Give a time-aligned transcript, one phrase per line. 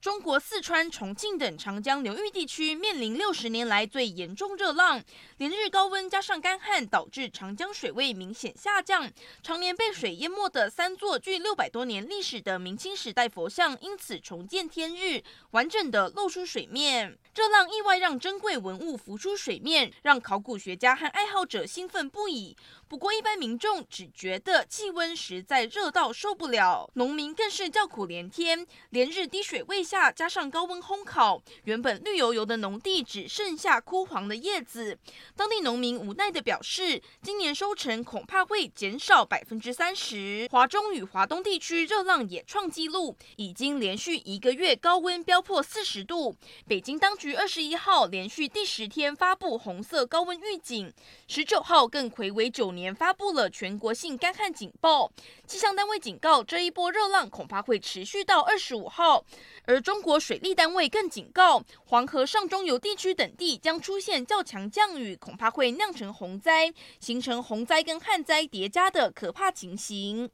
[0.00, 5.04] 中国四川、重庆等长江流域地区面临六十年来最严重热浪，
[5.36, 9.12] 连日高温加上干旱，导致长江水位明显下降。
[9.42, 17.18] 常年被水淹没的三座距六百多年历史的明清时代佛像，因此重见天日，完整的露出水面。
[17.34, 22.56] 热浪意外让珍贵文物浮出水面，让考古学家和爱好者兴奋不已。
[22.88, 34.96] 不过，一般民众只觉得气温实在热到受不了，农民更是叫苦连天，连日滴水未 下，加上高温烘烤，原本绿油油的农地只剩下枯黄的叶子。
[35.34, 40.46] 当地农民无奈地表示，今年收成恐怕会减少百分之三十。
[40.48, 46.36] 华中与华东地区热浪也创纪录，已经连续一个月高温飙破四十度。
[46.68, 50.92] 北京当局二十一号连续第十天发布红色高温预警，
[51.26, 52.94] 十九号更睽违九年。
[52.94, 55.10] 发布了全国性干旱警报，
[55.48, 59.24] 气象单位警告，这一波热浪恐怕会持续到二十五号。
[59.64, 70.28] 而中国水利单位更警告，黄河上中游地区等地将出现较强降雨，恐怕会酿成洪灾，形成洪灾跟旱灾叠加的可怕情形。